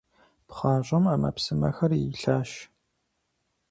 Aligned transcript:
ПхъащӀэм 0.47 1.05
Ӏэмэпсымэхэр 1.09 1.91
илъащ. 2.07 2.51